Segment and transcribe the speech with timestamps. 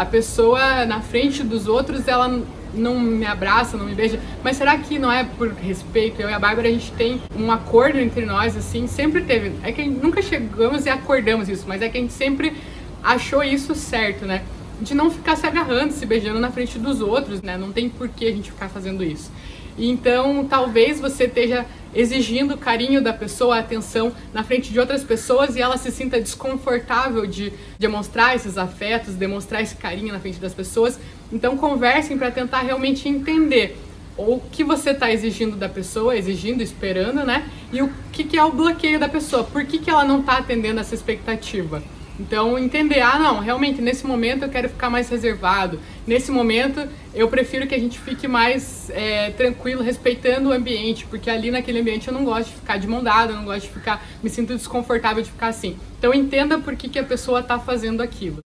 [0.00, 4.78] a pessoa na frente dos outros, ela não me abraça, não me beija, mas será
[4.78, 6.22] que não é por respeito?
[6.22, 9.52] Eu e a Bárbara, a gente tem um acordo entre nós, assim, sempre teve.
[9.62, 12.56] É que nunca chegamos e acordamos isso, mas é que a gente sempre
[13.02, 14.42] achou isso certo, né?
[14.80, 17.58] De não ficar se agarrando, se beijando na frente dos outros, né?
[17.58, 19.30] Não tem por que a gente ficar fazendo isso.
[19.76, 25.60] Então, talvez você esteja exigindo carinho da pessoa, atenção na frente de outras pessoas e
[25.60, 30.98] ela se sinta desconfortável de demonstrar esses afetos, demonstrar esse carinho na frente das pessoas.
[31.32, 33.76] Então, conversem para tentar realmente entender
[34.16, 37.48] o que você está exigindo da pessoa, exigindo, esperando, né?
[37.72, 40.38] E o que, que é o bloqueio da pessoa, por que, que ela não está
[40.38, 41.82] atendendo essa expectativa.
[42.20, 45.80] Então, entender, ah, não, realmente nesse momento eu quero ficar mais reservado.
[46.06, 51.30] Nesse momento eu prefiro que a gente fique mais é, tranquilo, respeitando o ambiente, porque
[51.30, 53.72] ali naquele ambiente eu não gosto de ficar de mão dada, eu não gosto de
[53.72, 55.78] ficar, me sinto desconfortável de ficar assim.
[55.98, 58.36] Então, entenda por que, que a pessoa está fazendo aquilo.